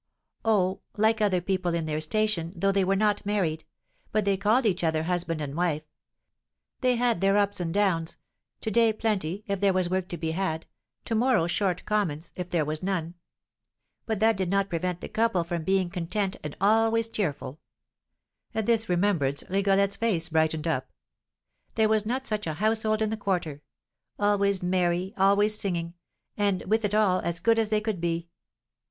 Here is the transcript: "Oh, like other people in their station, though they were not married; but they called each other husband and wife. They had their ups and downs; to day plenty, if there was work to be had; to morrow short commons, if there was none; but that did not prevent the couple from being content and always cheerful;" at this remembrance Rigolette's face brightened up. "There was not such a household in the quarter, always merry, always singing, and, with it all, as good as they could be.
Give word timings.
"Oh, 0.43 0.81
like 0.97 1.21
other 1.21 1.41
people 1.41 1.75
in 1.75 1.85
their 1.85 2.01
station, 2.01 2.53
though 2.55 2.71
they 2.71 2.83
were 2.83 2.95
not 2.95 3.23
married; 3.23 3.65
but 4.11 4.25
they 4.25 4.35
called 4.35 4.65
each 4.65 4.83
other 4.83 5.03
husband 5.03 5.41
and 5.41 5.53
wife. 5.55 5.83
They 6.79 6.95
had 6.95 7.21
their 7.21 7.37
ups 7.37 7.59
and 7.59 7.71
downs; 7.71 8.17
to 8.61 8.71
day 8.71 8.93
plenty, 8.93 9.43
if 9.45 9.59
there 9.59 9.73
was 9.73 9.91
work 9.91 10.07
to 10.07 10.17
be 10.17 10.31
had; 10.31 10.65
to 11.05 11.13
morrow 11.13 11.45
short 11.45 11.85
commons, 11.85 12.31
if 12.35 12.49
there 12.49 12.65
was 12.65 12.81
none; 12.81 13.13
but 14.07 14.19
that 14.19 14.35
did 14.37 14.49
not 14.49 14.69
prevent 14.71 15.01
the 15.01 15.07
couple 15.07 15.43
from 15.43 15.63
being 15.63 15.91
content 15.91 16.35
and 16.43 16.55
always 16.59 17.07
cheerful;" 17.07 17.59
at 18.55 18.65
this 18.65 18.89
remembrance 18.89 19.43
Rigolette's 19.51 19.97
face 19.97 20.29
brightened 20.29 20.67
up. 20.67 20.91
"There 21.75 21.87
was 21.89 22.07
not 22.07 22.25
such 22.25 22.47
a 22.47 22.53
household 22.55 23.03
in 23.03 23.11
the 23.11 23.17
quarter, 23.17 23.61
always 24.17 24.63
merry, 24.63 25.13
always 25.15 25.59
singing, 25.59 25.93
and, 26.35 26.63
with 26.65 26.83
it 26.85 26.95
all, 26.95 27.19
as 27.19 27.39
good 27.39 27.59
as 27.59 27.69
they 27.69 27.81
could 27.81 28.01
be. 28.01 28.29